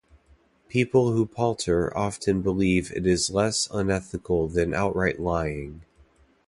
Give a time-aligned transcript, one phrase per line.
[0.67, 5.83] People who palter often believe it is less unethical than outright lying.